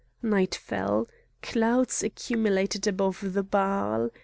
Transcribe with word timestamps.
Night 0.23 0.55
fell; 0.55 1.07
clouds 1.43 2.01
accumulated 2.01 2.87
above 2.87 3.33
the 3.33 3.43
Baal. 3.43 4.09